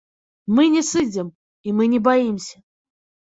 [0.59, 1.29] Мы не сыдзем,
[1.67, 2.57] і мы не баімся.